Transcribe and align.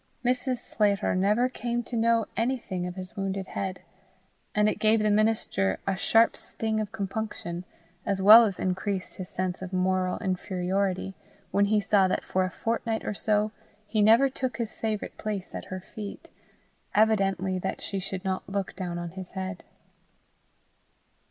Mrs. 0.25 0.57
Sclater 0.57 1.13
never 1.13 1.47
came 1.47 1.83
to 1.83 1.95
know 1.95 2.25
anything 2.35 2.87
of 2.87 2.95
his 2.95 3.15
wounded 3.15 3.45
head, 3.45 3.81
and 4.55 4.67
it 4.67 4.79
gave 4.79 4.97
the 5.03 5.11
minister 5.11 5.77
a 5.85 5.95
sharp 5.95 6.35
sting 6.35 6.79
of 6.79 6.91
compunction, 6.91 7.65
as 8.03 8.19
well 8.19 8.45
as 8.45 8.57
increased 8.59 9.17
his 9.17 9.29
sense 9.29 9.61
of 9.61 9.71
moral 9.71 10.17
inferiority, 10.17 11.13
when 11.51 11.65
he 11.65 11.79
saw 11.79 12.07
that 12.07 12.23
for 12.23 12.43
a 12.43 12.49
fortnight 12.49 13.05
or 13.05 13.13
so 13.13 13.51
he 13.85 14.01
never 14.01 14.27
took 14.27 14.57
his 14.57 14.73
favourite 14.73 15.15
place 15.19 15.53
at 15.53 15.65
her 15.65 15.79
feet, 15.79 16.29
evidently 16.95 17.59
that 17.59 17.79
she 17.79 17.99
should 17.99 18.25
not 18.25 18.49
look 18.49 18.75
down 18.75 18.97
on 18.97 19.11
his 19.11 19.33
head. 19.33 19.63